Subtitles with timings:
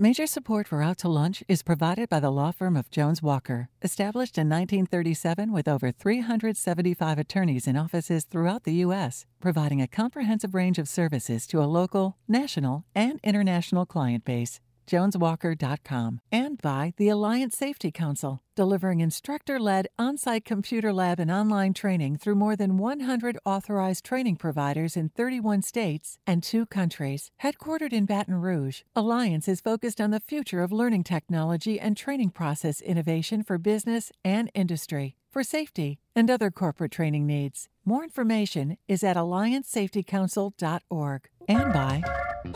[0.00, 3.68] Major support for Out to Lunch is provided by the law firm of Jones Walker,
[3.82, 10.54] established in 1937 with over 375 attorneys in offices throughout the U.S., providing a comprehensive
[10.54, 17.08] range of services to a local, national, and international client base joneswalker.com, and by the
[17.08, 22.56] Alliance Safety Council, delivering instructor led on site computer lab and online training through more
[22.56, 27.30] than 100 authorized training providers in 31 states and two countries.
[27.42, 32.30] Headquartered in Baton Rouge, Alliance is focused on the future of learning technology and training
[32.30, 37.68] process innovation for business and industry, for safety, and other corporate training needs.
[37.84, 42.02] More information is at alliancesafetycouncil.org and by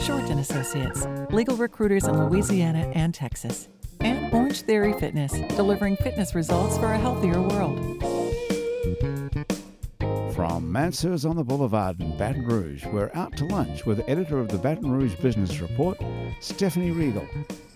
[0.01, 3.69] Shorten Associates, legal recruiters in Louisiana and Texas,
[4.01, 8.03] and Orange Theory Fitness, delivering fitness results for a healthier world.
[10.35, 14.49] From Mansur's on the Boulevard in Baton Rouge, we're out to lunch with editor of
[14.49, 15.99] the Baton Rouge Business Report,
[16.41, 17.27] Stephanie Riegel.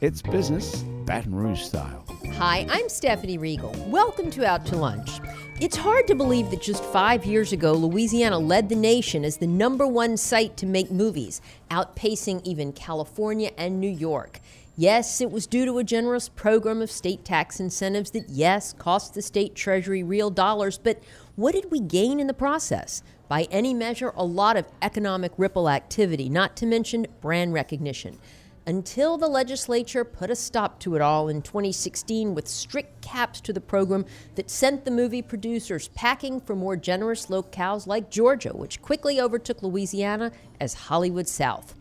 [0.01, 2.04] It's business, Baton Rouge style.
[2.38, 3.74] Hi, I'm Stephanie Riegel.
[3.87, 5.20] Welcome to Out to Lunch.
[5.59, 9.46] It's hard to believe that just five years ago, Louisiana led the nation as the
[9.46, 14.40] number one site to make movies, outpacing even California and New York.
[14.76, 19.15] Yes, it was due to a generous program of state tax incentives that, yes, cost
[19.15, 21.02] the state treasury real dollars, but
[21.37, 23.02] what did we gain in the process?
[23.28, 28.18] By any measure, a lot of economic ripple activity, not to mention brand recognition
[28.66, 33.52] until the legislature put a stop to it all in 2016 with strict caps to
[33.52, 38.82] the program that sent the movie producers packing for more generous locales like Georgia, which
[38.82, 41.74] quickly overtook Louisiana as Hollywood South.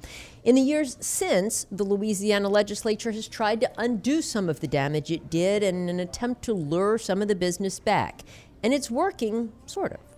[0.44, 5.11] In the years since, the Louisiana legislature has tried to undo some of the damage
[5.11, 8.22] it did in an attempt to lure some of the business back.
[8.61, 10.15] And it's working, sort of.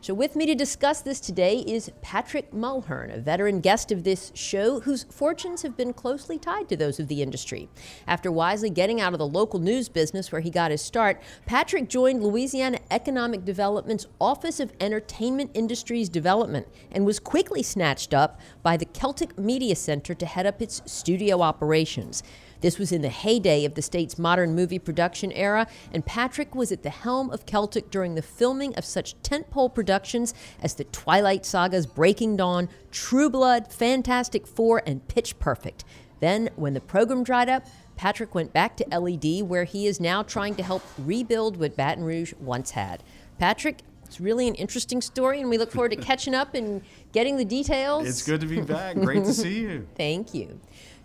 [0.00, 4.32] So, with me to discuss this today is Patrick Mulhern, a veteran guest of this
[4.34, 7.68] show whose fortunes have been closely tied to those of the industry.
[8.06, 11.88] After wisely getting out of the local news business where he got his start, Patrick
[11.88, 18.76] joined Louisiana Economic Development's Office of Entertainment Industries Development and was quickly snatched up by
[18.76, 22.22] the Celtic Media Center to head up its studio operations.
[22.62, 26.70] This was in the heyday of the state's modern movie production era, and Patrick was
[26.72, 31.44] at the helm of Celtic during the filming of such tentpole productions as the Twilight
[31.44, 35.84] Saga's Breaking Dawn, True Blood, Fantastic Four, and Pitch Perfect.
[36.20, 40.22] Then, when the program dried up, Patrick went back to LED, where he is now
[40.22, 43.02] trying to help rebuild what Baton Rouge once had.
[43.38, 47.38] Patrick, it's really an interesting story, and we look forward to catching up and getting
[47.38, 48.06] the details.
[48.06, 48.94] It's good to be back.
[48.94, 49.88] Great to see you.
[49.96, 50.60] Thank you.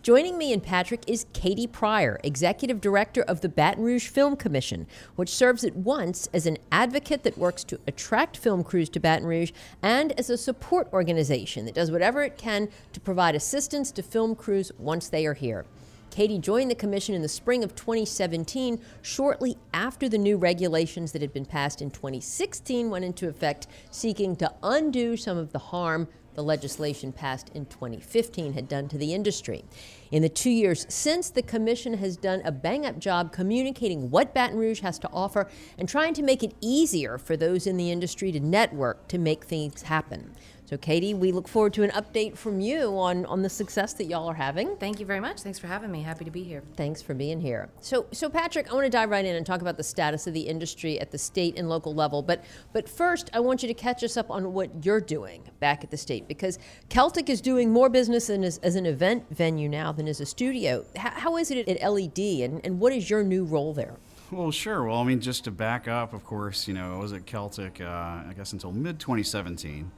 [0.08, 4.88] Joining me and Patrick is Katie Pryor, Executive Director of the Baton Rouge Film Commission,
[5.18, 9.28] which serves at once as an advocate that works to attract film crews to Baton
[9.28, 9.52] Rouge
[9.82, 14.34] and as a support organization that does whatever it can to provide assistance to film
[14.34, 15.66] crews once they are here.
[16.10, 21.22] Katie joined the commission in the spring of 2017, shortly after the new regulations that
[21.22, 26.08] had been passed in 2016 went into effect, seeking to undo some of the harm
[26.38, 29.66] the legislation passed in 2015 had done to the industry.
[30.12, 34.36] In the two years since, the Commission has done a bang up job communicating what
[34.36, 35.50] Baton Rouge has to offer
[35.80, 39.46] and trying to make it easier for those in the industry to network to make
[39.46, 40.36] things happen.
[40.68, 44.04] So, Katie, we look forward to an update from you on, on the success that
[44.04, 44.76] y'all are having.
[44.76, 45.40] Thank you very much.
[45.40, 46.02] Thanks for having me.
[46.02, 46.62] Happy to be here.
[46.76, 47.70] Thanks for being here.
[47.80, 50.34] So, so Patrick, I want to dive right in and talk about the status of
[50.34, 52.22] the industry at the state and local level.
[52.22, 55.86] But, but first, I want you to catch us up on what you're doing back
[55.86, 59.94] at the state because Celtic is doing more business as, as an event venue now
[59.94, 60.84] than as a studio.
[60.98, 63.96] how, how is it at LED, and, and what is your new role there?
[64.32, 64.84] Well, sure.
[64.84, 67.80] Well, I mean, just to back up, of course, you know, I was at Celtic,
[67.80, 69.90] uh, I guess, until mid 2017.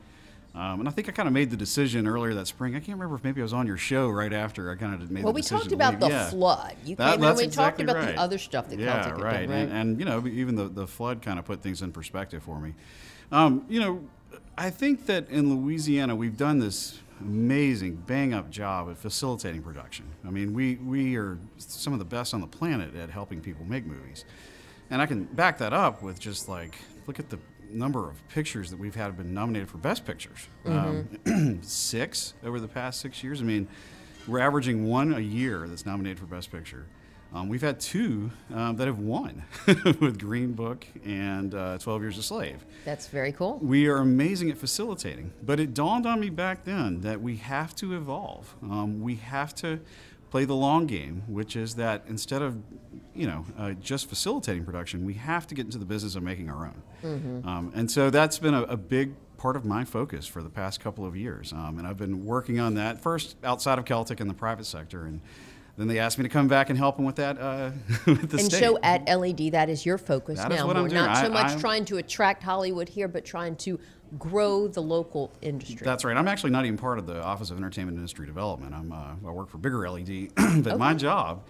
[0.55, 2.75] Um, and I think I kind of made the decision earlier that spring.
[2.75, 5.11] I can't remember if maybe I was on your show right after I kind of
[5.11, 5.57] made well, the decision.
[5.57, 6.29] Well, we talked about the yeah.
[6.29, 6.75] flood.
[6.83, 8.15] You that, came in and we exactly talked about right.
[8.15, 9.47] the other stuff that yeah, Celtic right.
[9.47, 9.59] Done, right?
[9.59, 12.59] And, and, you know, even the, the flood kind of put things in perspective for
[12.59, 12.73] me.
[13.31, 14.01] Um, you know,
[14.57, 20.05] I think that in Louisiana we've done this amazing bang up job at facilitating production.
[20.25, 23.65] I mean, we, we are some of the best on the planet at helping people
[23.65, 24.25] make movies.
[24.89, 26.75] And I can back that up with just like,
[27.07, 27.37] look at the
[27.71, 30.47] number of pictures that we've had have been nominated for Best Pictures.
[30.65, 31.29] Mm-hmm.
[31.29, 33.41] Um, six over the past six years.
[33.41, 33.67] I mean,
[34.27, 36.85] we're averaging one a year that's nominated for Best Picture.
[37.31, 39.43] Um, we've had two um, that have won
[39.99, 42.65] with Green Book and uh, 12 Years a Slave.
[42.85, 43.59] That's very cool.
[43.61, 47.75] We are amazing at facilitating, but it dawned on me back then that we have
[47.77, 48.55] to evolve.
[48.63, 49.79] Um, we have to
[50.29, 52.57] play the long game, which is that instead of
[53.13, 56.49] you know uh, just facilitating production, we have to get into the business of making
[56.49, 56.81] our own.
[57.03, 57.47] Mm-hmm.
[57.47, 60.81] Um, and so that's been a, a, big part of my focus for the past
[60.81, 61.53] couple of years.
[61.53, 65.05] Um, and I've been working on that first outside of Celtic in the private sector
[65.05, 65.21] and
[65.79, 67.39] then they asked me to come back and help them with that.
[67.39, 67.71] Uh,
[68.05, 68.59] with the and state.
[68.59, 69.53] show at LED.
[69.53, 70.55] That is your focus That now.
[70.55, 71.05] is what We're I'm doing.
[71.05, 73.79] not so much I'm- trying to attract Hollywood here, but trying to
[74.17, 75.83] grow the local industry.
[75.85, 76.17] That's right.
[76.17, 78.73] I'm actually not even part of the Office of Entertainment Industry Development.
[78.73, 80.29] I'm, uh, I work for Bigger LED,
[80.63, 81.43] but my job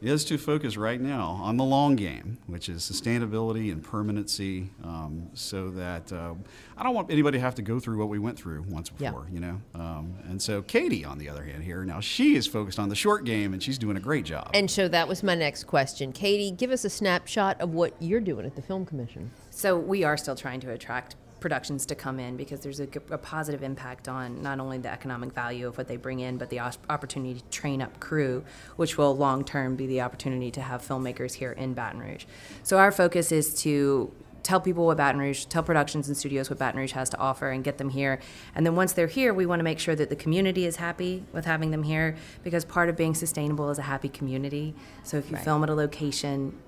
[0.00, 5.30] is to focus right now on the long game, which is sustainability and permanency, um,
[5.32, 6.34] so that uh,
[6.76, 9.10] I don't want anybody to have to go through what we went through once Yeah.
[9.12, 9.60] before, you know.
[9.76, 12.96] Um, and so Katie, on the other hand, here now she is focused on the
[12.96, 14.50] short game, and she's doing a great job.
[14.54, 16.10] and so that was my next question.
[16.12, 19.30] Katie, give us a snapshot of what you're doing at the Film Commission.
[19.50, 23.62] So we are still trying to attract productions to come in because there's a positive
[23.62, 27.40] impact on not only the economic value of what they bring in, but the opportunity
[27.40, 28.44] to train up crew,
[28.76, 32.24] which will long term be the opportunity to have filmmakers here in Baton Rouge.
[32.62, 34.12] So our focus is to
[34.42, 37.50] tell people what Baton Rouge, tell productions and studios what Baton Rouge has to offer
[37.50, 38.18] and get them here.
[38.54, 41.24] And then once they're here, we want to make sure that the community is happy
[41.32, 44.74] with having them here because part of being sustainable is a happy community.
[45.02, 46.58] So if you film at a location,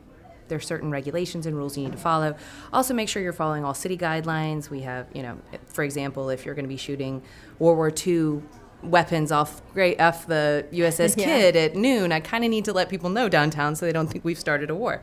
[0.49, 2.37] there's certain regulations and rules you need to follow.
[2.73, 4.71] Also, make sure you're following all city guidelines.
[4.71, 7.23] We have, you know, for example, if you're going to be shooting
[7.59, 8.43] World War II
[8.83, 11.25] weapons off great off the USS Yeah.
[11.25, 14.09] Kidd at noon, I kind of need to let people know downtown so they don't
[14.09, 15.03] think we've started a war,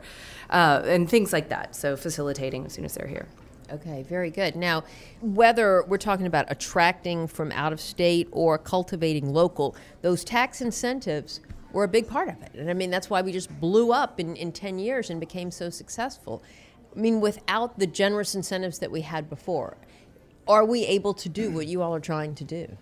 [0.50, 1.74] uh, and things like that.
[1.74, 3.26] So facilitating as soon as they're here.
[3.72, 4.54] Okay, very good.
[4.54, 4.84] Now,
[5.22, 11.40] whether we're talking about attracting from out of state or cultivating local, those tax incentives
[11.72, 12.52] were a big part of it.
[12.54, 15.50] And I mean, that's why we just blew up in, in 10 years and became
[15.50, 16.42] so successful.
[16.94, 19.76] I mean, without the generous incentives that we had before,
[20.46, 22.76] are we able to do what you all are trying to do?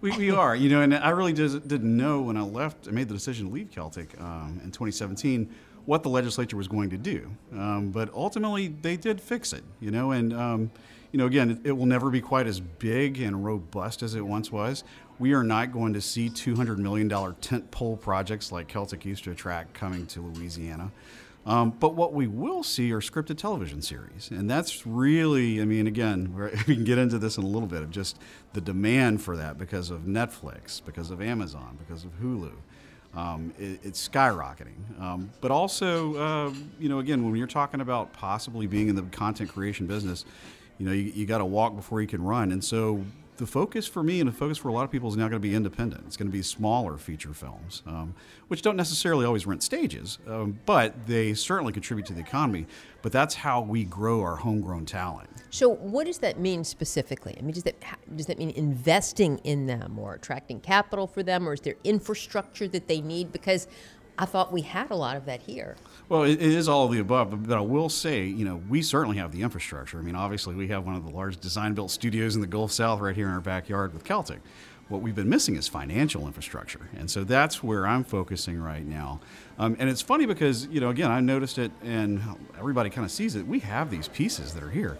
[0.00, 2.90] We, we are, you know, and I really just didn't know when I left, I
[2.90, 5.48] made the decision to leave Celtic um, in 2017,
[5.84, 7.30] what the legislature was going to do.
[7.52, 10.70] Um, but ultimately, they did fix it, you know, and, um,
[11.10, 14.24] you know, again, it, it will never be quite as big and robust as it
[14.24, 14.84] once was.
[15.18, 17.08] We are not going to see $200 million
[17.40, 20.90] tent pole projects like Celtic to attract coming to Louisiana.
[21.44, 24.30] Um, but what we will see are scripted television series.
[24.30, 26.32] And that's really, I mean, again,
[26.66, 28.18] we can get into this in a little bit of just
[28.52, 32.52] the demand for that because of Netflix, because of Amazon, because of Hulu.
[33.14, 35.00] Um, it, it's skyrocketing.
[35.00, 39.02] Um, but also, uh, you know, again, when you're talking about possibly being in the
[39.02, 40.24] content creation business,
[40.78, 42.52] you know, you, you got to walk before you can run.
[42.52, 43.04] And so
[43.36, 45.32] the focus for me and the focus for a lot of people is now going
[45.32, 46.04] to be independent.
[46.06, 48.14] It's going to be smaller feature films, um,
[48.48, 52.66] which don't necessarily always rent stages, um, but they certainly contribute to the economy.
[53.00, 55.28] But that's how we grow our homegrown talent.
[55.50, 57.34] So, what does that mean specifically?
[57.38, 57.76] I mean, does that
[58.16, 62.68] does that mean investing in them, or attracting capital for them, or is there infrastructure
[62.68, 63.32] that they need?
[63.32, 63.66] Because
[64.18, 65.76] I thought we had a lot of that here.
[66.08, 68.82] Well, it, it is all of the above, but I will say, you know, we
[68.82, 69.98] certainly have the infrastructure.
[69.98, 72.72] I mean, obviously, we have one of the large design built studios in the Gulf
[72.72, 74.40] South right here in our backyard with Celtic.
[74.88, 76.90] What we've been missing is financial infrastructure.
[76.98, 79.20] And so that's where I'm focusing right now.
[79.58, 82.20] Um, and it's funny because, you know, again, I noticed it and
[82.58, 83.46] everybody kind of sees it.
[83.46, 84.98] We have these pieces that are here.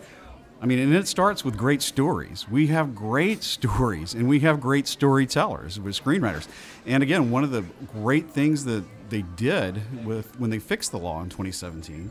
[0.62, 2.48] I mean, and it starts with great stories.
[2.48, 6.46] We have great stories, and we have great storytellers with screenwriters.
[6.86, 10.98] And again, one of the great things that they did with when they fixed the
[10.98, 12.10] law in 2017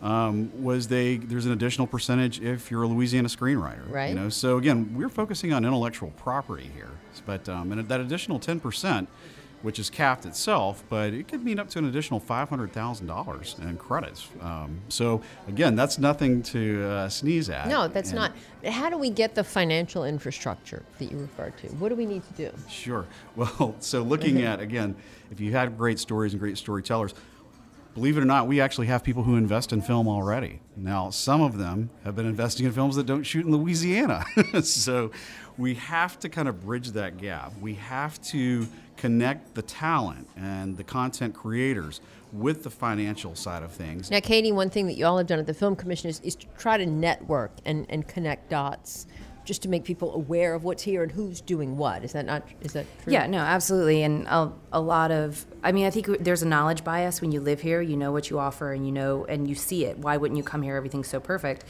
[0.00, 3.88] um, was they there's an additional percentage if you're a Louisiana screenwriter.
[3.88, 4.08] Right.
[4.08, 6.90] You know, so again, we're focusing on intellectual property here,
[7.26, 9.08] but um, and that additional 10 percent
[9.62, 14.28] which is capped itself, but it could mean up to an additional $500,000 in credits.
[14.40, 17.68] Um, so, again, that's nothing to uh, sneeze at.
[17.68, 18.32] No, that's And- not.
[18.72, 21.66] How do we get the financial infrastructure that you referred to?
[21.76, 22.56] What do we need to do?
[22.68, 23.06] Sure.
[23.34, 24.94] Well, so looking at, again,
[25.30, 27.14] if you had great stories and great storytellers,
[27.94, 30.60] believe it or not, we actually have people who invest in film already.
[30.76, 34.24] Now, some of them have been investing in films that don't shoot in Louisiana.
[34.62, 35.10] so
[35.56, 37.52] we have to kind of bridge that gap.
[37.60, 42.00] We have to connect the talent and the content creators
[42.32, 44.10] with the financial side of things.
[44.10, 46.34] Now, Katie, one thing that you all have done at the Film Commission is, is
[46.36, 49.06] to try to network and, and connect dots
[49.44, 52.04] just to make people aware of what's here and who's doing what.
[52.04, 53.12] Is that not, is that true?
[53.12, 54.02] Yeah, no, absolutely.
[54.02, 57.40] And a, a lot of, I mean, I think there's a knowledge bias when you
[57.40, 57.80] live here.
[57.80, 59.98] You know what you offer and you know, and you see it.
[59.98, 60.76] Why wouldn't you come here?
[60.76, 61.64] Everything's so perfect.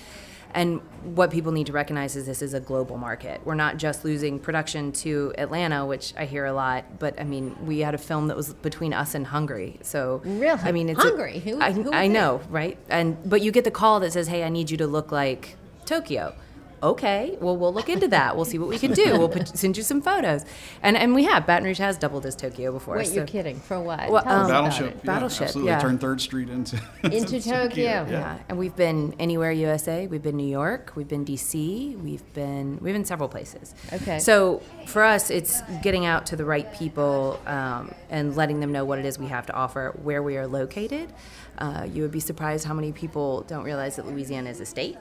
[0.54, 0.80] And
[1.16, 3.40] what people need to recognize is this is a global market.
[3.44, 7.56] We're not just losing production to Atlanta, which I hear a lot, but I mean,
[7.66, 9.78] we had a film that was between us and Hungary.
[9.82, 10.61] So Really?
[10.62, 11.38] I mean, it's a- Hungary?
[11.38, 12.76] Who- I, who I know, right?
[12.90, 15.56] And but you get the call that says, "Hey, I need you to look like
[15.87, 16.35] Tokyo."
[16.83, 18.35] Okay, well, we'll look into that.
[18.37, 19.19] We'll see what we can do.
[19.19, 20.45] We'll put, send you some photos.
[20.83, 21.47] And and we have.
[21.47, 22.97] Baton Rouge has doubled as Tokyo before.
[22.97, 23.61] Wait, so- you're kidding.
[23.61, 24.11] For what?
[24.11, 24.87] Well, Tell us um, about Battleship.
[24.87, 24.97] it.
[24.97, 25.71] Yeah, Battleship, Absolutely.
[25.73, 25.79] yeah.
[25.81, 28.07] Turn Third Street into Into Tokyo.
[28.11, 30.07] Yeah, and we've been anywhere USA.
[30.07, 30.93] We've been New York.
[30.97, 31.97] We've been DC.
[32.03, 33.75] We've been we've been several places.
[33.93, 34.19] Okay.
[34.19, 38.85] So for us, it's getting out to the right people um, and letting them know
[38.85, 41.12] what it is we have to offer, where we are located.
[41.59, 44.97] Uh, you would be surprised how many people don't realize that Louisiana is a state.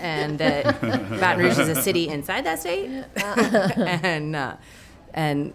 [0.00, 4.56] And that Baton Rouge is a city inside that state, and uh,
[5.12, 5.52] and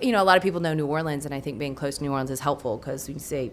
[0.00, 2.04] you know a lot of people know New Orleans, and I think being close to
[2.04, 3.52] New Orleans is helpful because you say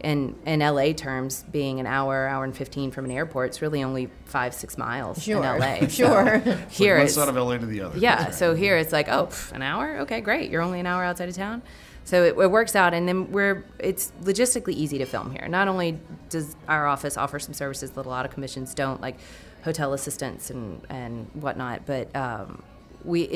[0.00, 3.82] in in LA terms, being an hour, hour and fifteen from an airport, it's really
[3.82, 5.36] only five six miles Sure.
[5.44, 5.78] in LA.
[5.80, 6.38] So Sure.
[6.70, 7.98] here one it's side of LA to the other.
[7.98, 8.30] yeah.
[8.30, 9.98] So here it's like, oh, pff, an hour?
[10.00, 10.50] Okay, great.
[10.50, 11.62] You're only an hour outside of town.
[12.04, 15.46] So it, it works out, and then we're it's logistically easy to film here.
[15.48, 15.98] Not only
[16.30, 19.18] does our office offer some services that a lot of commissions don't, like
[19.68, 22.62] hotel assistants and and whatnot, but um,
[23.04, 23.26] we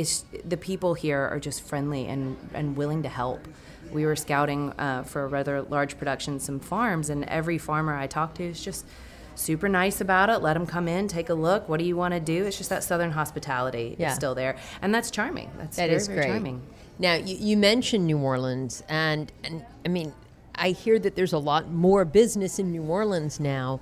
[0.54, 3.40] the people here are just friendly and and willing to help.
[3.92, 8.06] We were scouting uh, for a rather large production, some farms, and every farmer I
[8.06, 8.86] talked to is just
[9.34, 10.38] super nice about it.
[10.38, 11.68] Let them come in, take a look.
[11.68, 12.38] What do you want to do?
[12.46, 14.08] It's just that southern hospitality Yeah.
[14.10, 15.50] is still there, and that's charming.
[15.58, 16.28] That's That very, is very great.
[16.30, 16.62] charming.
[16.98, 20.12] Now, you, you mentioned New Orleans, and, and I mean,
[20.54, 23.80] I hear that there's a lot more business in New Orleans now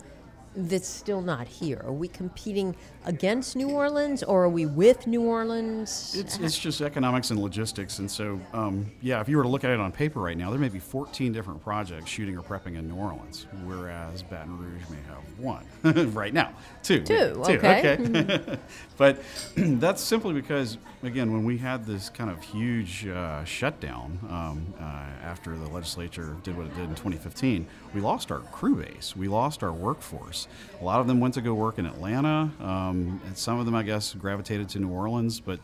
[0.68, 1.80] that's still not here.
[1.84, 6.14] Are we competing against New Orleans, or are we with New Orleans?
[6.18, 7.98] It's, it's just economics and logistics.
[7.98, 10.50] And so, um, yeah, if you were to look at it on paper right now,
[10.50, 14.82] there may be 14 different projects shooting or prepping in New Orleans, whereas Baton Rouge
[14.90, 15.64] may have one
[16.14, 16.52] right now.
[16.82, 17.02] Two.
[17.02, 17.96] Two, yeah, okay.
[17.98, 18.58] okay.
[18.96, 19.22] but
[19.56, 24.82] that's simply because, again, when we had this kind of huge uh, shutdown um, uh,
[25.24, 29.16] after the legislature did what it did in 2015, we lost our crew base.
[29.16, 30.46] We lost our workforce.
[30.80, 33.74] A lot of them went to go work in Atlanta, um, and some of them,
[33.74, 35.40] I guess, gravitated to New Orleans.
[35.40, 35.60] But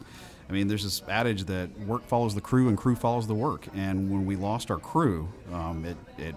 [0.48, 3.66] I mean, there's this adage that work follows the crew and crew follows the work.
[3.74, 6.34] And when we lost our crew, um, it, it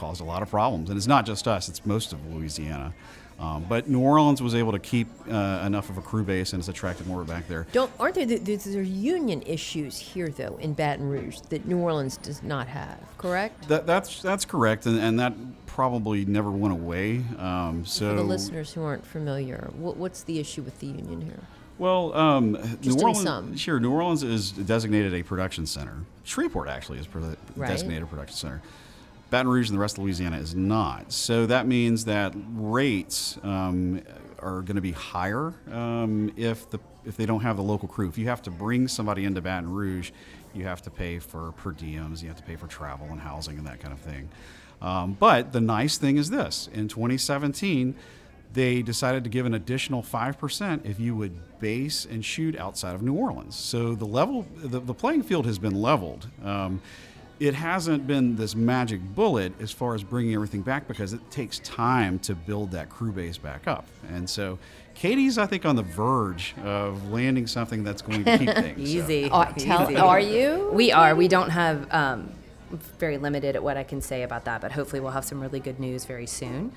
[0.00, 0.88] caused a lot of problems.
[0.88, 2.94] And it's not just us, it's most of Louisiana.
[3.38, 6.60] Um, but New Orleans was able to keep uh, enough of a crew base and
[6.60, 7.66] it's attracted more back there.
[7.72, 12.18] Don't aren't there there's, there union issues here though in Baton Rouge that New Orleans
[12.18, 12.98] does not have?
[13.16, 13.66] Correct.
[13.68, 15.32] That, that's that's correct, and, and that
[15.64, 17.22] probably never went away.
[17.38, 21.22] Um, so For the listeners who aren't familiar, what, what's the issue with the union
[21.22, 21.40] here?
[21.78, 23.56] Well, um, New Orleans, some.
[23.56, 23.80] sure.
[23.80, 25.96] New Orleans is designated a production center.
[26.24, 27.68] Shreveport actually is pro- Right.
[27.70, 28.60] designated a production center.
[29.30, 31.12] Baton Rouge and the rest of Louisiana is not.
[31.12, 34.02] So that means that rates um,
[34.40, 38.08] are going to be higher um, if the if they don't have the local crew.
[38.08, 40.10] If you have to bring somebody into Baton Rouge,
[40.52, 43.56] you have to pay for per diems, you have to pay for travel and housing
[43.56, 44.28] and that kind of thing.
[44.82, 47.94] Um, but the nice thing is this: in 2017
[48.52, 53.02] they decided to give an additional 5% if you would base and shoot outside of
[53.02, 53.54] New Orleans.
[53.54, 56.26] So the level, the, the playing field has been leveled.
[56.42, 56.82] Um,
[57.40, 61.58] it hasn't been this magic bullet as far as bringing everything back because it takes
[61.60, 63.86] time to build that crew base back up.
[64.10, 64.58] And so
[64.94, 68.76] Katie's, I think, on the verge of landing something that's going to keep things.
[68.90, 68.98] so.
[68.98, 69.28] Easy.
[69.32, 69.96] Oh, tell- easy.
[69.96, 70.68] are you?
[70.72, 71.14] We are.
[71.16, 71.92] We don't have.
[71.92, 72.34] Um,
[73.00, 75.58] very limited at what I can say about that, but hopefully we'll have some really
[75.58, 76.70] good news very soon.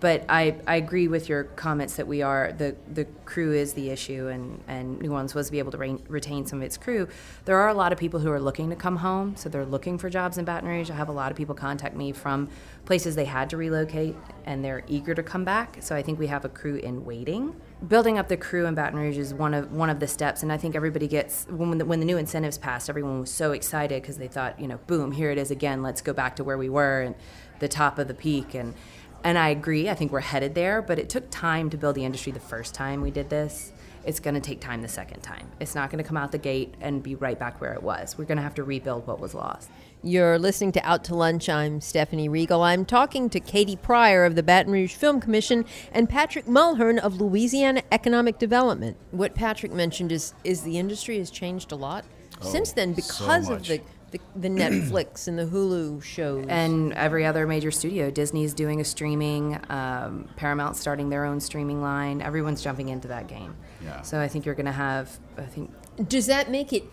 [0.00, 3.90] But I, I agree with your comments that we are the the crew is the
[3.90, 6.76] issue, and, and New Orleans was to be able to re- retain some of its
[6.76, 7.06] crew.
[7.44, 9.98] There are a lot of people who are looking to come home, so they're looking
[9.98, 10.90] for jobs in Baton Rouge.
[10.90, 12.48] I have a lot of people contact me from
[12.86, 14.16] places they had to relocate,
[14.46, 15.76] and they're eager to come back.
[15.80, 17.54] So I think we have a crew in waiting.
[17.86, 20.50] Building up the crew in Baton Rouge is one of one of the steps, and
[20.50, 24.02] I think everybody gets when the, when the new incentives passed, everyone was so excited
[24.02, 25.82] because they thought, you know, boom, here it is again.
[25.82, 27.14] Let's go back to where we were and
[27.58, 28.74] the top of the peak and.
[29.22, 29.88] And I agree.
[29.88, 32.74] I think we're headed there, but it took time to build the industry the first
[32.74, 33.72] time we did this.
[34.04, 35.46] It's going to take time the second time.
[35.60, 38.16] It's not going to come out the gate and be right back where it was.
[38.16, 39.68] We're going to have to rebuild what was lost.
[40.02, 41.50] You're listening to Out to Lunch.
[41.50, 42.62] I'm Stephanie Riegel.
[42.62, 47.20] I'm talking to Katie Pryor of the Baton Rouge Film Commission and Patrick Mulhern of
[47.20, 48.96] Louisiana Economic Development.
[49.10, 52.06] What Patrick mentioned is is the industry has changed a lot
[52.40, 56.46] oh, since then because of the, the the Netflix and the Hulu shows.
[56.48, 61.80] And every other major studio, Disney's doing a streaming, um, Paramount's starting their own streaming
[61.80, 62.22] line.
[62.22, 63.56] Everyone's jumping into that game.
[63.82, 64.02] Yeah.
[64.02, 65.72] So I think you're going to have, I think,
[66.08, 66.84] Does that make it?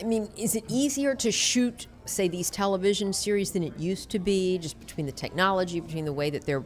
[0.00, 4.18] I mean, is it easier to shoot, say, these television series than it used to
[4.18, 6.64] be, just between the technology, between the way that they're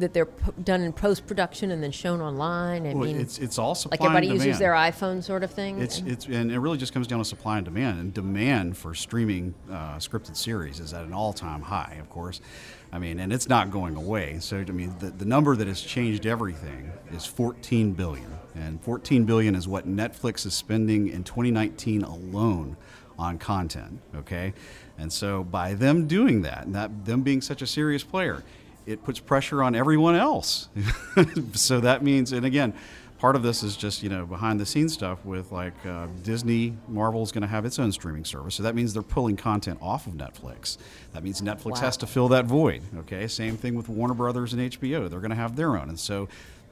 [0.00, 2.86] that they're p- done in post production and then shown online?
[2.86, 5.80] I Well, mean, it's it's all supply like everybody uses their iPhone sort of thing.
[5.80, 7.98] It's it's and it really just comes down to supply and demand.
[8.00, 12.40] And demand for streaming uh, scripted series is at an all-time high, of course.
[12.92, 14.38] I mean, and it's not going away.
[14.40, 19.24] So I mean, the, the number that has changed everything is 14 billion, and 14
[19.24, 22.76] billion is what Netflix is spending in 2019 alone
[23.18, 24.00] on content.
[24.14, 24.54] Okay,
[24.98, 28.42] and so by them doing that, and that them being such a serious player,
[28.86, 30.68] it puts pressure on everyone else.
[31.52, 32.72] so that means, and again,
[33.18, 36.76] part of this is just you know behind the scenes stuff with like uh, Disney,
[36.88, 40.06] is going to have its own streaming service, so that means they're pulling content off
[40.06, 40.78] of Netflix.
[41.12, 42.82] That means Netflix has to fill that void.
[42.98, 45.10] Okay, same thing with Warner Brothers and HBO.
[45.10, 46.28] They're going to have their own, and so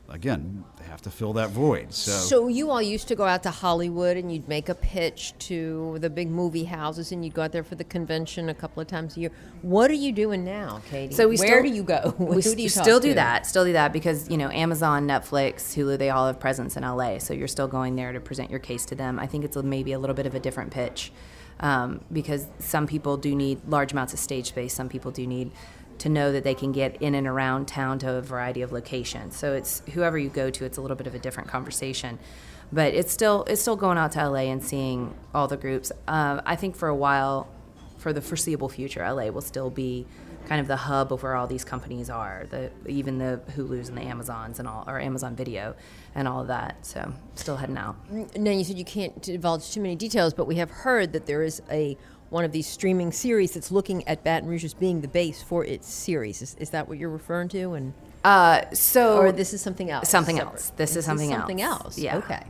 [0.08, 1.92] again, they have to fill that void.
[1.92, 2.10] So.
[2.12, 5.96] So you all used to go out to Hollywood and you'd make a pitch to
[6.00, 8.86] the big movie houses and you'd go out there for the convention a couple of
[8.86, 9.30] times a year.
[9.62, 11.14] What are you doing now, Katie?
[11.14, 12.14] So we where still, do you go?
[12.18, 13.14] We Who do you s- talk still do to?
[13.14, 13.46] that.
[13.46, 17.18] Still do that because you know Amazon, Netflix, Hulu, they all have presence in LA.
[17.18, 19.18] So you're still going there to present your case to them.
[19.18, 21.12] I think it's maybe a little bit of a different pitch
[21.60, 24.74] um, because some people do need large amounts of stage space.
[24.74, 25.50] Some people do need
[25.98, 29.36] to know that they can get in and around town to a variety of locations.
[29.36, 32.18] So it's whoever you go to, it's a little bit of a different conversation.
[32.72, 35.92] But it's still it's still going out to LA and seeing all the groups.
[36.08, 37.48] Uh, I think for a while,
[37.98, 40.06] for the foreseeable future, LA will still be
[40.48, 42.46] kind of the hub of where all these companies are.
[42.50, 45.74] The even the Hulu's and the Amazons and all, or Amazon Video
[46.14, 46.84] and all of that.
[46.84, 47.96] So still heading out.
[48.36, 51.42] Now you said you can't divulge too many details, but we have heard that there
[51.42, 51.96] is a
[52.30, 55.64] one of these streaming series that's looking at Baton Rouge as being the base for
[55.64, 56.42] its series.
[56.42, 57.74] Is, is that what you're referring to?
[57.74, 57.92] And
[58.24, 60.08] Uh, so or this is something else?
[60.08, 60.52] Something separate?
[60.52, 60.72] else.
[60.76, 61.40] This is something else.
[61.40, 61.84] something else.
[61.84, 61.98] else.
[61.98, 62.16] Yeah.
[62.18, 62.40] Okay.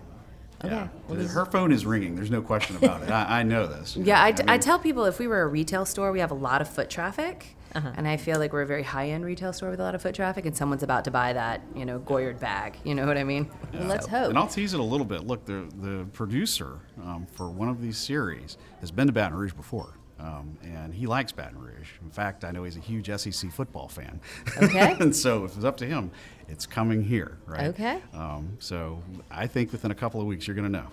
[0.64, 0.88] Okay.
[1.10, 1.26] Yeah.
[1.26, 2.14] Her phone is ringing.
[2.14, 3.10] There's no question about it.
[3.10, 3.96] I, I know this.
[3.96, 6.34] Yeah, I, mean, I tell people if we were a retail store, we have a
[6.34, 7.54] lot of foot traffic.
[7.74, 7.90] Uh-huh.
[7.96, 10.02] And I feel like we're a very high end retail store with a lot of
[10.02, 12.76] foot traffic, and someone's about to buy that, you know, Goyard bag.
[12.84, 13.50] You know what I mean?
[13.72, 14.30] Well, let's hope.
[14.30, 15.26] And I'll tease it a little bit.
[15.26, 19.54] Look, the the producer um, for one of these series has been to Baton Rouge
[19.54, 21.88] before, um, and he likes Baton Rouge.
[22.02, 24.20] In fact, I know he's a huge SEC football fan.
[24.62, 24.96] Okay.
[25.00, 26.12] and so if it's up to him,
[26.48, 27.66] it's coming here, right?
[27.68, 28.00] Okay.
[28.12, 30.86] Um, so I think within a couple of weeks you're going to know.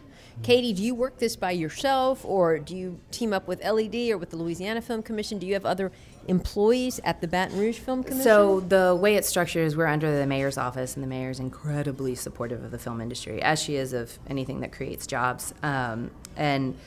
[0.43, 4.17] Katie, do you work this by yourself, or do you team up with LED or
[4.17, 5.37] with the Louisiana Film Commission?
[5.37, 5.91] Do you have other
[6.27, 8.23] employees at the Baton Rouge Film Commission?
[8.23, 12.15] So the way it's structured is we're under the mayor's office, and the mayor's incredibly
[12.15, 15.53] supportive of the film industry, as she is of anything that creates jobs.
[15.63, 16.77] Um, and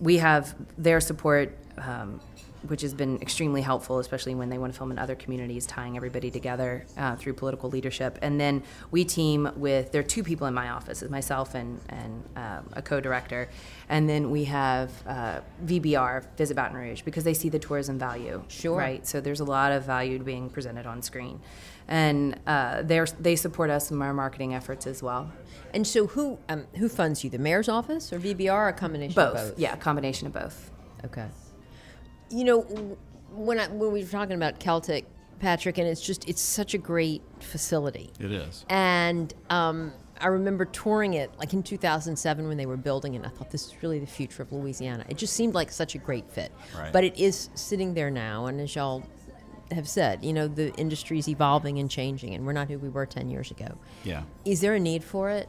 [0.00, 2.20] we have their support, um,
[2.68, 5.96] which has been extremely helpful, especially when they want to film in other communities, tying
[5.96, 8.18] everybody together uh, through political leadership.
[8.22, 12.22] And then we team with there are two people in my office, myself and and
[12.36, 13.48] um, a co-director,
[13.88, 18.42] and then we have uh, VBR Visit Baton Rouge because they see the tourism value,
[18.48, 18.76] Sure.
[18.76, 19.06] right?
[19.06, 21.40] So there's a lot of value being presented on screen,
[21.88, 25.32] and uh, they they support us in our marketing efforts as well.
[25.74, 27.30] and so who um, who funds you?
[27.30, 29.58] The mayor's office or VBR, a combination Both, of both?
[29.58, 30.70] yeah, a combination of both.
[31.04, 31.26] Okay.
[32.32, 32.60] You know,
[33.34, 35.06] when I, when we were talking about Celtic,
[35.38, 38.10] Patrick, and it's just it's such a great facility.
[38.18, 38.64] It is.
[38.68, 43.18] And um, I remember touring it like in 2007 when they were building it.
[43.18, 45.04] And I thought this is really the future of Louisiana.
[45.08, 46.52] It just seemed like such a great fit.
[46.78, 46.92] Right.
[46.92, 49.02] But it is sitting there now, and as y'all
[49.72, 53.06] have said, you know, the industry's evolving and changing, and we're not who we were
[53.06, 53.76] 10 years ago.
[54.04, 54.22] Yeah.
[54.44, 55.48] Is there a need for it?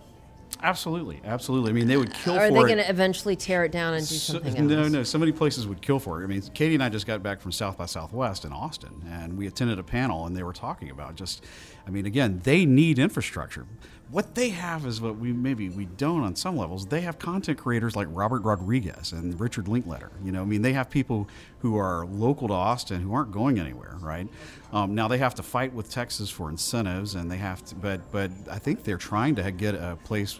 [0.61, 1.19] Absolutely.
[1.25, 1.69] Absolutely.
[1.71, 2.47] I mean, they would kill are for it.
[2.49, 4.69] Are they going to eventually tear it down and do So- something else?
[4.69, 5.03] no, no.
[5.03, 6.23] So many places would kill for it.
[6.23, 9.37] I mean, Katie and I just got back from South by Southwest in Austin, and
[9.37, 11.43] we attended a panel, and they were talking about just,
[11.85, 13.65] I mean, again, they need infrastructure.
[14.13, 16.85] What they have is what we maybe we don't on some levels.
[16.85, 20.11] They have content creators like Robert Rodriguez and Richard Linklater.
[20.23, 21.27] You know, I mean, they have people
[21.61, 24.27] who are local to Austin who aren't going anywhere, right?
[24.71, 28.11] Um, now they have to fight with Texas for incentives, and they have to, but
[28.11, 30.39] but I think they're trying to get a place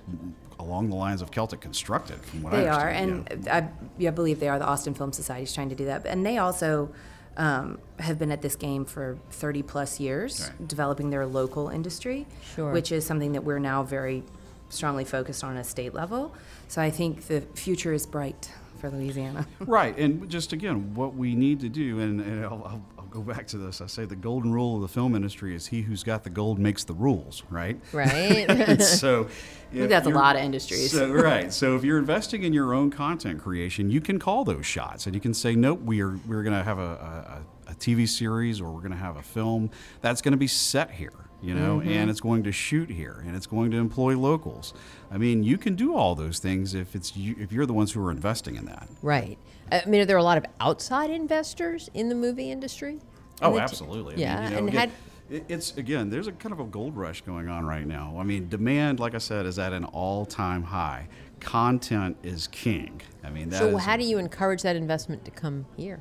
[0.59, 2.23] along the lines of Celtic constructed.
[2.23, 3.69] From what They I are, and yeah.
[3.99, 4.59] I, I believe they are.
[4.59, 6.93] The Austin Film Society is trying to do that, and they also
[7.37, 10.67] um, have been at this game for 30 plus years, Right.
[10.67, 12.71] developing their local industry, Sure.
[12.71, 14.23] which is something that we're now very
[14.69, 16.33] strongly focused on at a state level.
[16.67, 19.47] So I think the future is bright for Louisiana.
[19.59, 23.21] Right, and just again, what we need to do, and, and I'll, I'll, I'll go
[23.21, 23.79] back to this.
[23.79, 26.57] I say the golden rule of the film industry is he who's got the gold
[26.57, 27.79] makes the rules, right?
[27.91, 28.81] Right.
[28.83, 29.27] So,
[29.73, 30.91] that's a lot of industries.
[30.91, 31.53] So, right.
[31.53, 35.13] So if you're investing in your own content creation, you can call those shots, and
[35.13, 38.59] you can say, nope, we are we're going to have a, a, a TV series,
[38.59, 39.69] or we're going to have a film
[40.01, 41.22] that's going to be set here.
[41.43, 41.89] You know, Mm-hmm.
[41.89, 44.73] and it's going to shoot here, and it's going to employ locals.
[45.11, 47.91] I mean, you can do all those things if it's you, if you're the ones
[47.91, 48.87] who are investing in that.
[49.01, 49.37] Right.
[49.71, 52.99] I mean, are there a lot of outside investors in the movie industry?
[53.41, 54.13] Oh, the t- absolutely.
[54.13, 54.91] I mean, Yeah, you know, and again,
[55.29, 58.15] had it's again, there's a kind of a gold rush going on right now.
[58.17, 61.07] I mean, demand, like I said, is at an all-time high.
[61.39, 63.01] Content is king.
[63.23, 65.99] I mean, that So how do you encourage that investment to come here?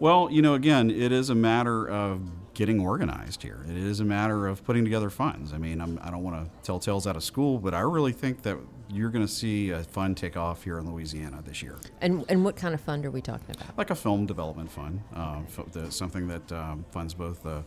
[0.00, 2.20] Well, you know, again, it is a matter of
[2.56, 3.60] getting organized here.
[3.68, 5.52] It is a matter of putting together funds.
[5.52, 8.12] I mean, I'm, I don't want to tell tales out of school, but I really
[8.12, 8.56] think that
[8.90, 11.76] you're going to see a fund take off here in Louisiana this year.
[12.00, 13.76] And and what kind of fund are we talking about?
[13.76, 17.44] like a film development fund, um, the, something that um, funds both.
[17.44, 17.60] Uh,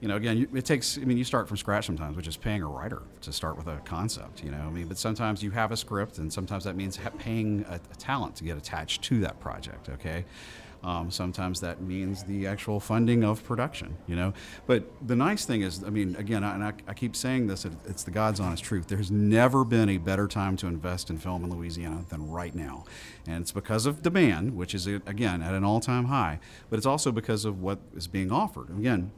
[0.00, 0.98] you know, again, it takes.
[0.98, 3.68] I mean, you start from scratch sometimes, which is paying a writer to start with
[3.68, 4.42] a concept.
[4.42, 7.10] You know, I mean, but sometimes you have a script, and sometimes that means ha-
[7.18, 9.88] paying a, a talent to get attached to that project.
[9.90, 10.24] Okay.
[10.84, 14.34] Um, sometimes that means the actual funding of production, you know.
[14.66, 17.64] But the nice thing is, I mean, again, I, and I, I keep saying this,
[17.64, 18.86] it, it's the God's honest truth.
[18.86, 22.84] There's never been a better time to invest in film in Louisiana than right now.
[23.26, 26.86] And it's because of demand, which is, again, at an all time high, but it's
[26.86, 28.68] also because of what is being offered.
[28.68, 29.10] Again,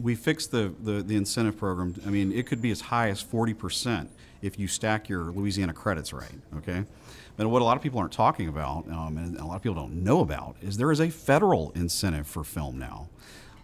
[0.00, 1.94] we fixed the, the, the incentive program.
[2.06, 4.08] I mean, it could be as high as 40%
[4.40, 6.84] if you stack your Louisiana credits right, okay?
[7.36, 9.74] But what a lot of people aren't talking about, um, and a lot of people
[9.74, 13.08] don't know about, is there is a federal incentive for film now.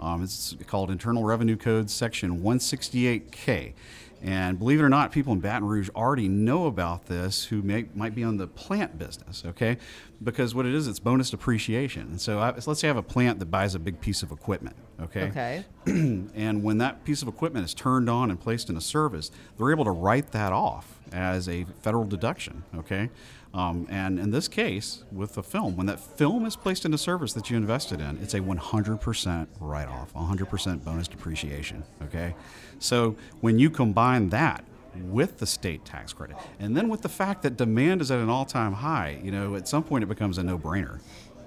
[0.01, 3.75] Um, it's called Internal Revenue Code Section 168K.
[4.21, 7.87] And believe it or not, people in Baton Rouge already know about this who may,
[7.95, 9.77] might be on the plant business, okay?
[10.23, 12.03] Because what it is, it's bonus depreciation.
[12.03, 14.25] And so, I, so let's say I have a plant that buys a big piece
[14.25, 15.29] of equipment, okay?
[15.29, 15.65] Okay.
[16.35, 19.71] and when that piece of equipment is turned on and placed in a service, they're
[19.71, 23.11] able to write that off as a federal deduction, okay?
[23.55, 27.33] Um, and in this case, with the film, when that film is placed into service
[27.33, 32.35] that you invested in, it's a 100% write off, 100% bonus depreciation, okay?
[32.79, 37.43] So when you combine that with the state tax credit, and then with the fact
[37.43, 40.39] that demand is at an all time high, you know, at some point it becomes
[40.39, 41.01] a no brainer.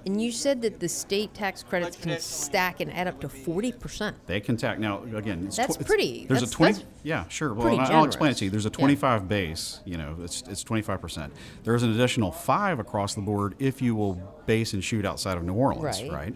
[0.04, 4.14] And you said that the state tax credits can stack and add up to 40%.
[4.26, 5.44] They can tax now again.
[5.46, 6.72] It's That's tw- it's- pretty- There's that's- a twenty.
[6.74, 7.54] that's yeah, sure.
[7.54, 8.50] Well, I'll explain it to you.
[8.50, 8.78] There's a Yeah.
[8.78, 9.80] 25 base.
[9.84, 11.32] You know, it's it's 25 percent.
[11.64, 15.44] There's an additional five across the board if you will base and shoot outside of
[15.44, 16.12] New Orleans, Right.
[16.12, 16.34] right?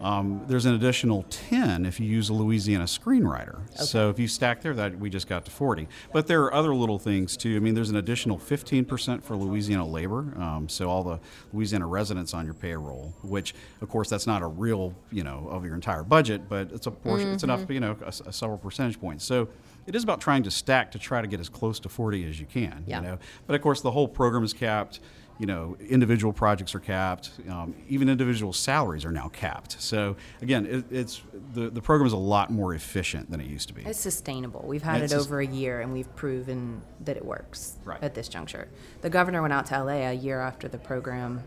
[0.00, 3.58] Um, there's an additional 10 if you use a Louisiana screenwriter.
[3.76, 5.88] So if you stack there, that we just got to 40.
[6.12, 7.56] But there are other little things too.
[7.56, 10.32] I mean, there's an additional 15% for Louisiana labor.
[10.40, 11.18] Um, so all the
[11.52, 15.64] Louisiana residents on your payroll, which of course that's not a real, you know, of
[15.64, 17.32] your entire budget, but it's a portion.
[17.32, 19.24] It's enough, you know, a, a several percentage points.
[19.24, 19.48] So
[19.86, 22.38] it is about trying to stack to try to get as close to 40 as
[22.38, 22.84] you can.
[22.86, 23.00] Yeah.
[23.00, 25.00] You know, but of course the whole program is capped
[25.38, 27.30] you know, individual projects are capped.
[27.48, 29.80] Um, even individual salaries are now capped.
[29.80, 31.22] So again, it, it's
[31.54, 33.82] the the program is a lot more efficient than it used to be.
[33.82, 34.64] It's sustainable.
[34.66, 38.02] We've had It's it sus- over a year, and we've proven that it works Right.
[38.02, 38.68] at this juncture.
[39.02, 41.42] The governor went out to LA a year after the program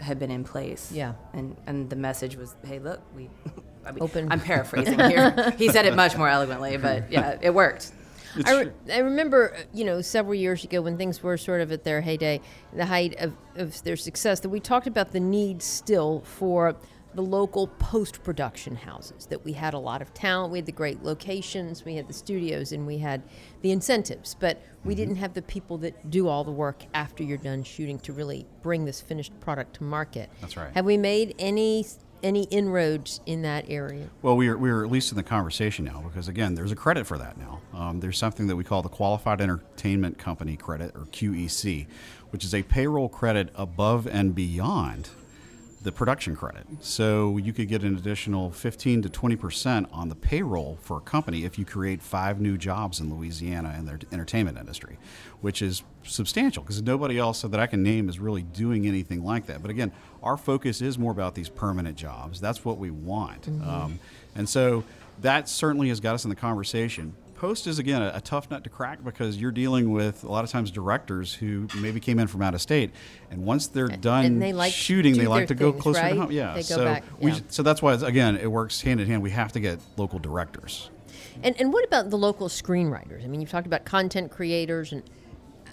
[0.00, 0.90] had been in place.
[0.90, 1.12] Yeah.
[1.32, 3.28] and and the message was, "Hey, look, we."
[3.86, 4.32] I mean, Open.
[4.32, 5.52] I'm paraphrasing here.
[5.58, 7.92] he said it much more eloquently, but yeah, it worked.
[8.36, 11.60] It's I, re- I remember, uh, you know, several years ago when things were sort
[11.60, 12.40] of at their heyday,
[12.72, 16.76] the height of, of their success, that we talked about the need still for
[17.14, 19.26] the local post production houses.
[19.26, 22.12] That we had a lot of talent, we had the great locations, we had the
[22.12, 23.22] studios, and we had
[23.62, 24.88] the incentives, but Mm-hmm.
[24.90, 28.12] we didn't have the people that do all the work after you're done shooting to
[28.12, 30.28] really bring this finished product to market.
[30.42, 30.70] That's right.
[30.74, 31.86] Have we made any
[32.24, 34.08] any inroads in that area?
[34.22, 36.76] Well, we are, we are at least in the conversation now because, again, there's a
[36.76, 37.60] credit for that now.
[37.72, 41.86] Um, there's something that we call the Qualified Entertainment Company Credit, or QEC,
[42.30, 45.10] which is a payroll credit above and beyond
[45.84, 46.66] the production credit.
[46.80, 51.00] So you could get an additional 15 to 20 percent on the payroll for a
[51.00, 54.98] company if you create five new jobs in Louisiana in their entertainment industry,
[55.42, 59.46] which is substantial because nobody else that I can name is really doing anything like
[59.46, 59.60] that.
[59.60, 59.92] But again,
[60.22, 62.40] our focus is more about these permanent jobs.
[62.40, 64.00] That's what we want, um,
[64.34, 64.84] and so
[65.20, 67.14] that certainly has got us in the conversation.
[67.36, 70.44] Post is again a, a tough nut to crack because you're dealing with a lot
[70.44, 72.90] of times directors who maybe came in from out of state,
[73.30, 76.14] and once they're done they like shooting, do they like their to go closer right?
[76.14, 76.32] to home.
[76.32, 79.22] Yeah, They go so back, we so that's why again it works hand in hand.
[79.22, 80.90] We have to get local directors.
[81.42, 83.24] And and what about the local screenwriters?
[83.24, 85.02] I mean, you've talked about content creators, and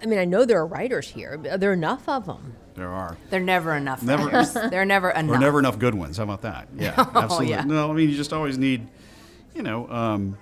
[0.02, 1.38] I mean, I know there are writers here.
[1.38, 2.56] But are there enough of them?
[2.74, 3.18] There are.
[3.30, 4.02] There are never enough.
[4.02, 4.54] Never- writers.
[4.72, 5.36] They're never enough.
[5.36, 6.18] Or never enough good ones.
[6.18, 6.68] How about that?
[6.76, 7.50] Yeah, absolutely.
[7.50, 7.64] yeah.
[7.64, 8.88] No, I mean you just always need,
[9.54, 10.38] you know, um,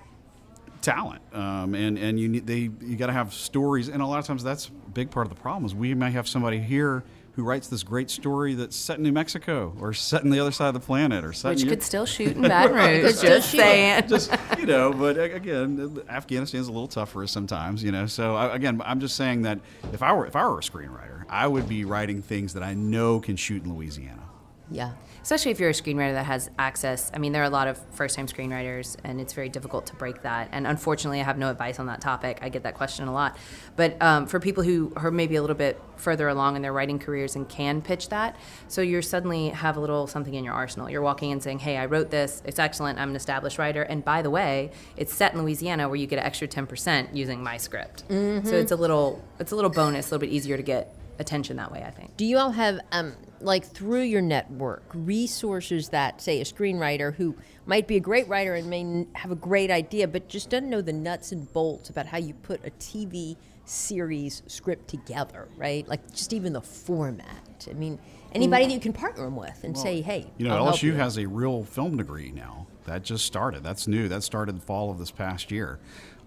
[0.82, 4.18] talent, um, and and you need they you got to have stories, and a lot
[4.18, 7.04] of times that's a big part of the problem is we may have somebody here
[7.34, 10.50] who writes this great story that's set in New Mexico or set in the other
[10.50, 13.02] side of the planet or set Which in could still shoot in Baton Rouge.
[13.02, 14.08] Could still just saying.
[14.08, 18.06] just you know, but a- again, Afghanistan's a little tougher sometimes, you know.
[18.06, 19.60] So I, again, I'm just saying that
[19.92, 22.74] if I were if I were a screenwriter, I would be writing things that I
[22.74, 24.22] know can shoot in Louisiana.
[24.70, 24.92] Yeah.
[25.22, 27.10] Especially if you're a screenwriter that has access.
[27.14, 29.96] I mean, there are a lot of first time screenwriters, and it's very difficult to
[29.96, 30.48] break that.
[30.52, 32.38] And unfortunately, I have no advice on that topic.
[32.42, 33.36] I get that question a lot.
[33.76, 36.98] But um, for people who are maybe a little bit further along in their writing
[36.98, 38.36] careers and can pitch that,
[38.68, 40.88] so you suddenly have a little something in your arsenal.
[40.88, 43.82] You're walking in saying, Hey, I wrote this, it's excellent, I'm an established writer.
[43.82, 47.42] And by the way, it's set in Louisiana where you get an extra 10% using
[47.42, 48.04] my script.
[48.08, 51.56] So it's a little, it's a little bonus, a little bit easier to get attention
[51.58, 52.16] that way, I think.
[52.16, 57.34] Do you all have, um, like, through your network, resources that, say, a screenwriter who
[57.66, 60.80] might be a great writer and may have a great idea, but just doesn't know
[60.80, 65.86] the nuts and bolts about how you put a TV series script together, right?
[65.88, 67.66] Like, just even the format.
[67.70, 67.98] I mean,
[68.32, 70.92] anybody that you can partner them with and say, hey, You know, I'll LSU you.
[70.94, 72.66] has a real film degree now.
[72.86, 73.62] That just started.
[73.62, 74.08] That's new.
[74.08, 75.78] That started the fall of this past year.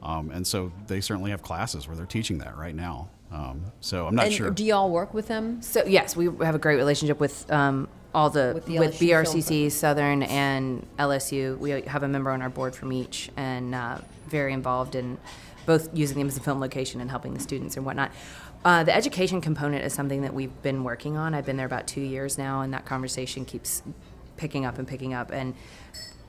[0.01, 3.09] Um, and so they certainly have classes where they're teaching that right now.
[3.33, 4.51] Um, so I'm not and sure.
[4.51, 5.61] do you all work with them?
[5.61, 9.25] So yes, we have a great relationship with um, all the With with, the LSU
[9.25, 11.57] BRCC, Southern, and LSU.
[11.57, 15.17] We have a member on our board from each, and uh, very involved in
[15.65, 18.11] both using them as a film location and helping the students and whatnot.
[18.63, 21.33] Uh, the education component is something that we've been working on.
[21.33, 23.81] I've been there about two years now, and that conversation keeps
[24.37, 25.55] picking up and picking up and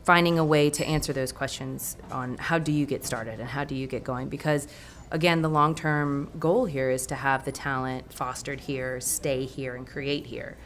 [0.05, 3.65] finding a way to answer those questions on how do you get started and how
[3.65, 4.69] do you get going because
[5.15, 9.87] again the long-term goal here is to have the talent fostered here stay here and
[9.87, 10.57] create here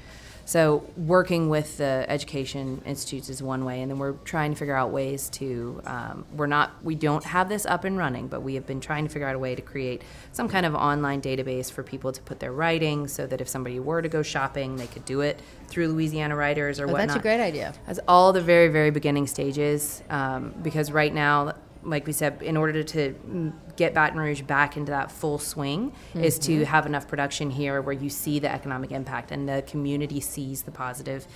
[0.47, 4.75] so working with the education institutes is one way and then we're trying to figure
[4.75, 8.55] out ways to um, we're not we don't have this up and running but we
[8.55, 10.01] have been trying to figure out a way to create
[10.33, 13.79] some kind of online database for people to put their writing so that if somebody
[13.79, 17.19] were to go shopping they could do it through louisiana writers or Oh, whatnot that's
[17.19, 17.75] a great idea.
[17.87, 22.57] as all the very very beginning stages um, because right now like we said in
[22.57, 27.51] order to get baton rouge back into that full swing is to have enough production
[27.51, 31.27] here where you see the economic impact and the community sees the positive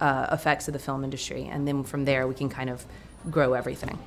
[0.00, 1.48] uh, effects of the film industry.
[1.50, 2.84] And then from there we can kind of
[3.30, 3.98] grow everything.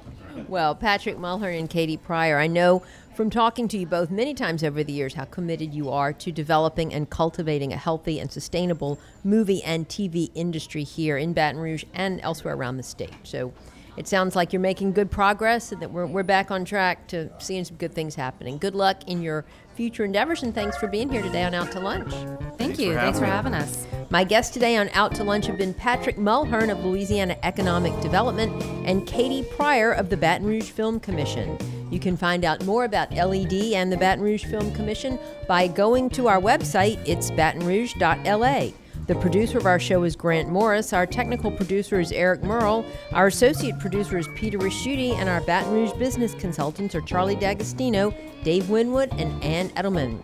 [0.47, 2.83] Well, Patrick Mulhern and Katie Pryor, I know
[3.15, 6.31] from talking to you both many times over the years how committed you are to
[6.31, 11.83] developing and cultivating a healthy and sustainable movie and TV industry here in Baton Rouge
[11.93, 13.13] and elsewhere around the state.
[13.23, 13.51] So
[13.97, 17.29] it sounds like you're making good progress and that we're, we're back on track to
[17.39, 18.57] seeing some good things happening.
[18.57, 21.79] Good luck in your future endeavors and thanks for being here today on Out to
[21.79, 22.11] Lunch.
[22.57, 25.45] thank for you thanks for having having us My guests today on Out to Lunch
[25.45, 28.51] have been Patrick Mulhern of Louisiana Economic Development
[28.85, 31.57] and Katie Pryor of the Baton Rouge Film Commission.
[31.91, 36.09] You can find out more about LED and the Baton Rouge Film Commission by going
[36.11, 38.71] to our website, it's batonrouge.la.
[39.09, 40.93] The producer of our show is Grant Morris.
[40.93, 42.85] Our technical producer is Eric Merle.
[43.11, 45.15] Our associate producer is Peter Raschuti.
[45.15, 50.21] And our Baton Rouge business consultants are Charlie D'Agostino, Dave Winwood, and Ann Edelman.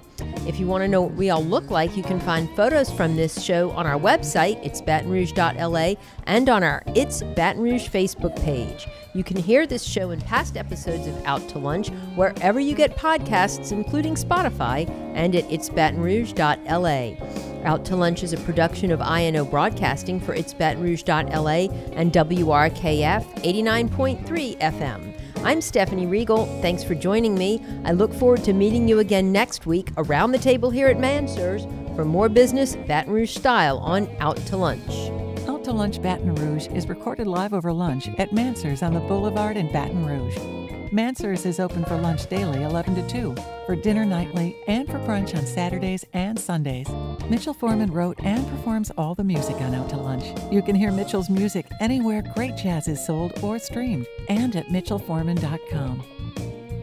[0.48, 3.16] If you want to know what we all look like, you can find photos from
[3.16, 5.96] this show on our website, it's batonrouge.la,
[6.28, 8.88] and on our It's Baton Rouge Facebook page.
[9.16, 12.96] You can hear this show and past episodes of Out to Lunch wherever you get
[12.96, 17.45] podcasts, including Spotify, and at itsbatonrouge.la.
[17.66, 25.20] Out to Lunch is a production of INO Broadcasting for itsbatonrouge.la and WRKF 89.3 FM.
[25.44, 26.46] I'm Stephanie Riegel.
[26.62, 27.64] Thanks for joining me.
[27.84, 31.66] I look forward to meeting you again next week around the table here at Mansurs
[31.96, 35.10] for more business Baton Rouge style on Out to Lunch.
[35.48, 39.58] Out to Lunch Baton Rouge is recorded live over lunch at Mansurs on the Boulevard
[39.58, 40.55] in Baton Rouge.
[40.96, 45.36] Mansurs is open for lunch daily 11 to 2, for dinner nightly, and for brunch
[45.36, 46.88] on Saturdays and Sundays.
[47.28, 50.24] Mitchel Forman wrote and performs all the music on Out to Lunch.
[50.54, 56.15] You can hear Mitchel's music anywhere great jazz is sold or streamed, and at mitchelforman.com.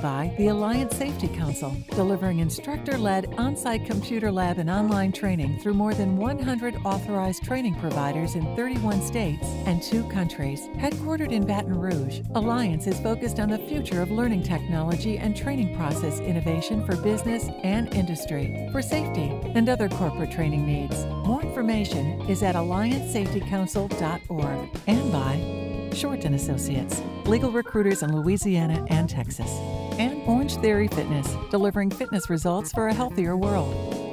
[0.00, 5.58] by the Alliance Safety Council, delivering instructor led on site computer lab and online training
[5.58, 10.68] through more than 100 authorized training providers in 31 states and two countries.
[10.76, 15.76] Headquartered in Baton Rouge, Alliance is focused on the future of learning technology and training
[15.76, 21.04] process innovation for business and industry, for safety and other corporate training needs.
[21.26, 25.60] More information is at alliancesafetycouncil.org and by
[25.94, 29.50] Shorten Associates, legal recruiters in Louisiana and Texas,
[30.00, 34.09] and Orange Theory Fitness, delivering fitness results for a healthier world.